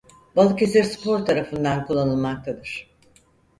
Balıkesirspor 0.35 1.19
tarafından 1.25 1.85
kullanılmaktadır. 1.87 2.91